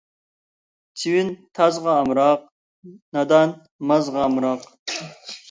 [1.01, 1.29] چىۋىن
[1.59, 2.47] تازغا ئامراق،
[3.19, 3.55] نادان
[3.93, 4.67] مازغا ئامراق.